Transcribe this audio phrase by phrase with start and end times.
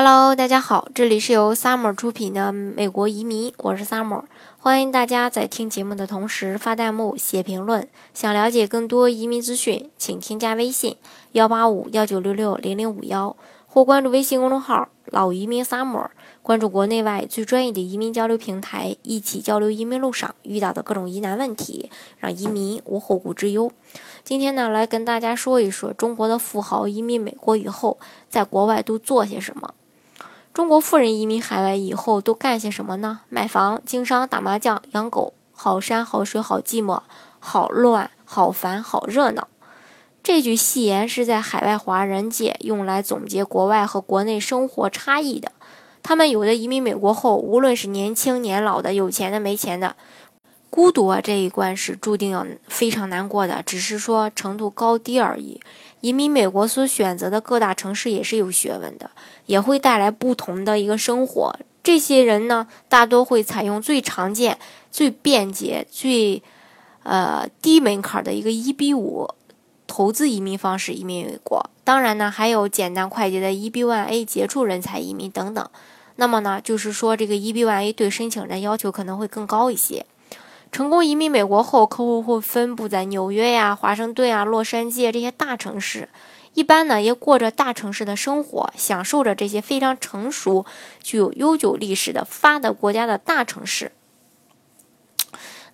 [0.00, 4.22] Hello，大家好，这里是由 Summer 出品的美国移民，我是 Summer，
[4.56, 7.88] 欢迎大家在听节目的同时发弹幕、写评论。
[8.14, 10.94] 想了解更多移民资讯，请添加微信
[11.32, 13.34] 幺八五幺九六六零零五幺，
[13.66, 16.06] 或关注微信公众号“老移民 Summer”，
[16.44, 23.72] 关注国内外最专业的移民交流平台，一起交流移民路上遇到的各种疑难问题，让移民无后顾之忧。
[24.22, 29.74] 今天呢，来跟大家说一说中国的富豪移民美国以后，在国外都做些什么。
[30.58, 33.20] 中国富人移民海外以后都干些什么呢？
[33.28, 37.02] 买房、经商、打麻将、养狗，好山好水好寂寞，
[37.38, 39.46] 好乱好烦好热闹。
[40.20, 45.52] 这句戏言是在海外华人界用来总结国外和国内生活差异的。
[46.02, 49.94] 他们有的移民美国后，无论是年轻年老的、有钱的没钱的，
[50.70, 55.60] 孤独啊这一关是注定要非常难过的，只是说程度高低而已。
[56.00, 59.10] 移民美国所选择的各大城市也是有学问的，
[59.46, 61.56] 也会带来不同的一个生活。
[61.82, 64.58] 这些人呢，大多会采用最常见、
[64.92, 66.42] 最便捷、最
[67.02, 69.28] 呃低门槛的一个一比五
[69.86, 71.70] 投资移民方式移民美国。
[71.82, 75.66] 当然呢，还有简单快捷的 E B one A 杰出人才移民等等。
[76.16, 80.04] 那么呢，就是说这个 E B one A 对申请人要求可能会更高一些。
[80.70, 86.08] 成功移民美国后，客户会分布在纽约呀、华盛顿啊、洛杉矶这些大城市，
[86.52, 90.66] 一般呢也过着大城市的生活，享受着这些非常成熟、
[91.02, 93.92] 具有悠久历史的发达国家的大城市。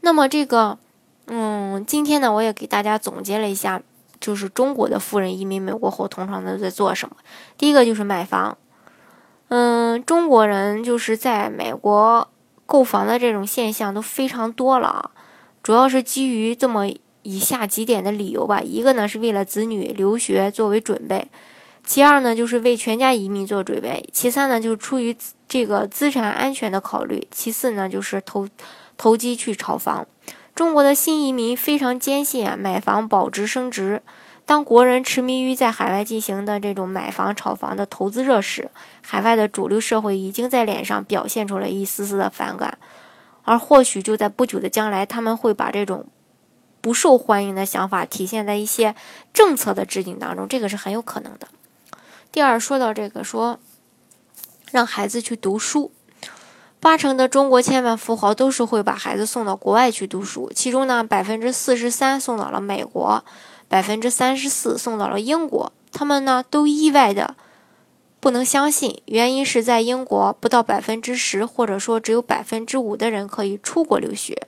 [0.00, 0.78] 那么这个，
[1.26, 3.82] 嗯，今天呢，我也给大家总结了一下，
[4.20, 7.16] 就是中国的富人移民美国后，通常都在做什么。
[7.58, 8.56] 第一个就是买房，
[9.48, 12.28] 嗯，中国人就是在美国。
[12.74, 15.10] 购房的这种现象都非常多了啊，
[15.62, 16.88] 主要是基于这么
[17.22, 18.60] 以下几点的理由吧。
[18.60, 21.28] 一个呢是为了子女留学作为准备，
[21.84, 28.48] 其二呢就是为全家移民做准备，其三呢就是出于这个资产安全的考虑，其四呢就是投
[28.96, 30.04] 投机去炒房。
[30.56, 34.02] 中国的新移民非常坚信啊，买房保值升值。
[34.46, 42.76] 当国人痴迷于在海外进行的这种买房、炒房的投资热时，海外的主流社会已经在脸上表现出了一丝丝的反感，
[43.44, 46.06] 而或许就在不久的将来，他们会把这种
[46.82, 48.94] 不受欢迎的想法体现在一些
[49.32, 51.48] 政策的制定当中，这个是很有可能的。
[52.30, 53.58] 第二，说到这个说
[54.70, 55.90] 让孩子去读书，
[56.80, 63.24] 八成的中国千万富豪都是会把孩子送到国外去读书，其中呢，百分之四十三送到了美国。
[63.74, 67.34] 百分之三十四送到了英国，他们呢都意外的
[68.20, 74.46] 不能相信，原因是在英国不到百分之十，或者说只有百分之五的人可以出国留学。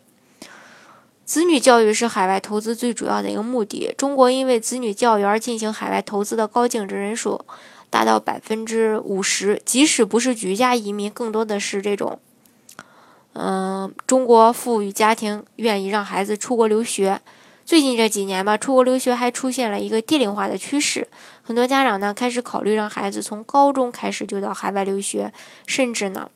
[1.24, 3.92] 子女教育是海外投资最主要的一个目的。
[3.98, 7.44] 中国因为子女教育而进行海外投资的高净值人数
[7.90, 12.20] 达到百分之五十，即使不是举家移民，更多的是这种，
[13.32, 17.20] 嗯，中国富裕家庭愿意让孩子出国留学。
[17.66, 21.08] 最近这几年吧，出国留学还出现了一个低龄化的趋势，
[21.42, 25.32] 很多家长呢开始考虑让孩子从高中开始就到海外留学，
[25.66, 26.30] 甚至呢，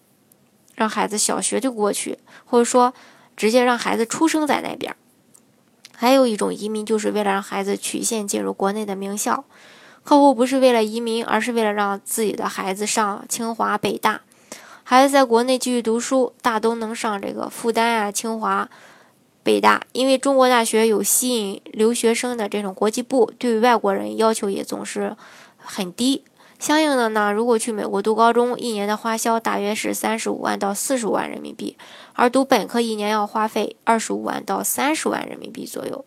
[0.74, 2.92] 让孩子小学就过去，或者说
[3.36, 4.96] 直接让孩子出生在那边。
[5.94, 9.44] 还有一种移民，就是为了让孩子曲线进入国内的名校。
[10.02, 14.22] 客户不是为了移民，而是为了让自己的孩子上清华、北大，
[14.82, 18.68] 孩子在国内继续读书，大都能上这个复旦啊、清华。
[19.42, 25.16] 北大，因为中国大学有吸引留学生的这种国际部，对外国人要求也总是
[25.56, 26.24] 很低。
[26.58, 31.74] 相应的呢，如果去美国读高中，一年的花销大约是三十五万到四十万人民币，
[32.12, 36.04] 而读本科一年要花费二十五万到三十万人民币左右。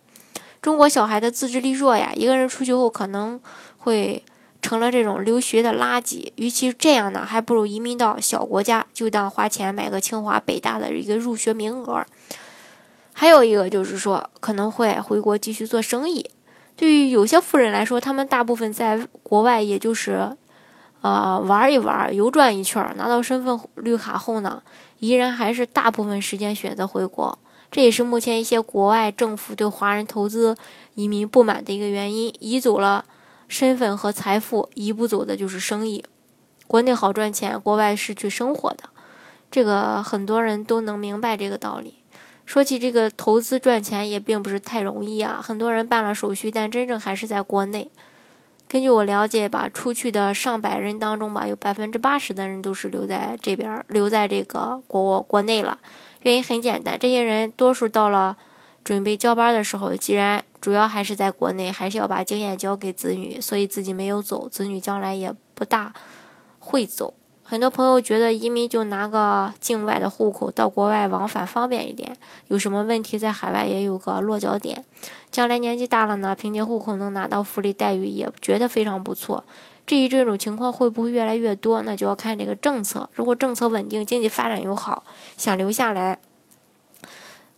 [0.62, 3.42] 中国小孩的自制力弱呀，一个人出去后可能
[3.80, 4.24] 会
[4.62, 6.32] 成了这种留学的垃圾。
[6.36, 12.06] 与其这样呢，还不如移民到小国家，就当花钱买个清华北大的一个入学名额。
[13.14, 16.30] 还有一个就是说，可能会回国继续做生意。
[16.76, 20.36] 对于有些富人来说，他们大部分在国外也就是，
[21.02, 24.64] 呃，玩一玩，游转一圈，拿到身份绿卡后呢，
[25.00, 27.38] 依然还是大部分时间选择回国。
[27.70, 30.56] 这也是目前一些国外政府对华人投资
[30.96, 32.34] 移民不满的一个原因。
[32.40, 33.06] 移走了
[33.48, 36.04] 身份和财富，移不走的就是生意。
[36.68, 38.84] 国内好赚钱，国外是去生活的，
[39.50, 41.96] 这个很多人都能明白这个道理。
[42.46, 47.90] 说起这个投资赚钱也并不是太容易啊，很多人办了手续，但真正还是在国内。
[48.68, 55.78] 根据我了解吧，出去的上百人当中吧，有百分之八十的人都是留在这边，留在这个国国内了。
[56.22, 58.36] 原因很简单，这些人多数到了
[58.84, 65.94] 准备交班的时候，既然主要还是在国内，还是要把经验交给子女，所以自己没有走，子女将来也不大
[66.60, 67.14] 会走。
[67.54, 72.18] 很多朋友觉得移民就拿个境外的户口到国外往返方便一点，
[72.48, 74.84] 有什么问题在海外也有个落脚点。
[75.30, 79.44] 将来年纪大了呢，凭借户口能拿到福利待遇，也觉得非常不错。
[79.86, 83.08] 至于这种情况会不会越来越多，那就要看这个政策。
[83.14, 85.04] 如果政策稳定，经济发展又好，
[85.38, 86.18] 想留下来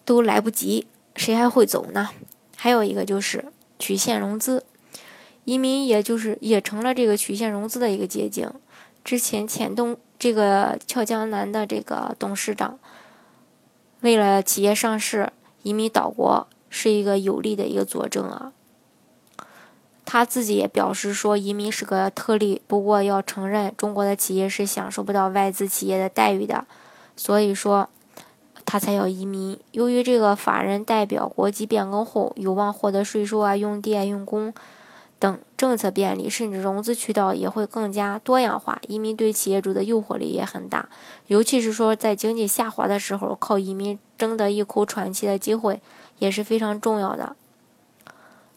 [0.04, 2.10] 都来不及，谁还会走呢？
[2.58, 3.46] 还有一个就是
[3.80, 4.66] 曲线融资，
[5.46, 8.52] 移民也就是也成了这个曲线融资的一个捷径。
[9.06, 12.80] 之前前东这个俏江南的这个董事长，
[14.02, 15.32] 为了企业上市，
[15.62, 18.52] 移民岛国是一个有力的一个佐证啊。
[20.06, 26.66] 他自己也表示说，移民是个特例，不过要承认，中国的企业是享受不到外资企业的待遇的，
[27.16, 27.90] 所以说
[28.66, 29.60] 他才要移民。
[29.72, 34.52] 由于这个法人代表国籍变更后，有望获得税收啊、用电、用工
[35.26, 38.80] 等政策便利，甚至融资渠道也会更加多样化。
[38.88, 40.88] 移民对企业主的诱惑力也很大，
[41.26, 45.82] 尤其是说在经济下滑的时候，靠移民争得一口喘气的机会
[46.20, 47.36] 也是非常重要的。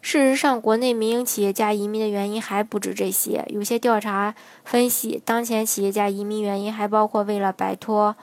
[0.03, 3.47] 事实上，国内民营企业家移民的原因还不止这些。
[3.49, 8.15] 有些调查分析，当前企业家移民原因还包括为了摆脱，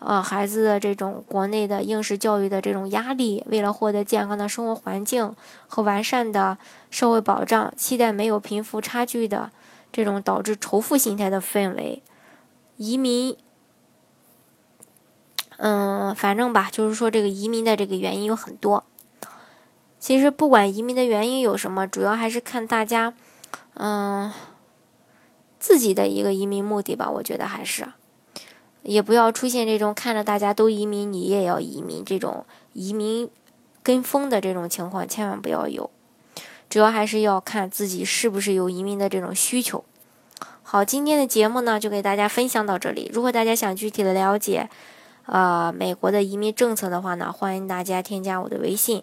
[0.00, 5.34] 呃，孩子的这种国内的应试教育的这种压力，为了获得健康的生活环境
[5.66, 6.56] 和完善的
[6.90, 9.50] 社会保障，期待没有贫富差距的
[9.90, 12.02] 这种导致仇富心态的氛围。
[12.76, 13.36] 移民，
[15.56, 18.84] 嗯，反正吧，就是说这个移民的这个原因有很多。
[19.98, 23.14] 其实不管移民的原因有什么，主要还是看大家，
[23.74, 24.32] 嗯，
[25.58, 27.10] 自己的一个移民目的吧。
[27.10, 27.88] 我觉得还是，
[28.82, 33.28] 也不要出现这种看着大家都移民，你也要移民这种移民
[33.82, 35.90] 跟风的这种情况，千万不要有。
[36.68, 39.84] 主要还是要看自己是不是有移民的这种需求。
[40.62, 43.10] 好，今天的节目呢，就给大家分享到这里。
[43.12, 44.68] 如果大家想具体的了解，
[45.24, 49.02] 呃，美国的移民政策的话呢，欢迎大家添加我的微信。